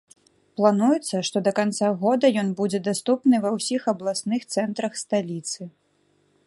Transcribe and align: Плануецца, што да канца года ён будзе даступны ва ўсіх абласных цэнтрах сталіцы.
Плануецца, 0.59 1.19
што 1.29 1.37
да 1.47 1.51
канца 1.59 1.89
года 2.05 2.25
ён 2.43 2.49
будзе 2.61 2.79
даступны 2.89 3.35
ва 3.45 3.49
ўсіх 3.59 3.81
абласных 3.93 4.41
цэнтрах 4.55 4.93
сталіцы. 5.05 5.61